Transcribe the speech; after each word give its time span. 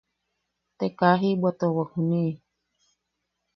Te 0.77 0.85
kaa 0.99 1.19
jiʼibwatuawak 1.21 1.89
juniiʼi. 1.95 2.33